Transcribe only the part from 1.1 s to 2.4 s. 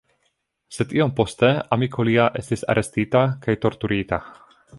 poste amiko lia